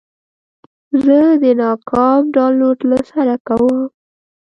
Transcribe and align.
زه 1.03 1.19
د 1.43 1.45
ناکام 1.61 2.21
ډاونلوډ 2.35 2.79
له 2.89 2.99
سره 3.11 3.35
کوم. 3.47 3.77